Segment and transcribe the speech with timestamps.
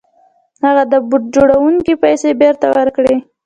[0.65, 3.15] هغه د بوټ جوړوونکي پيسې بېرته ورکړې.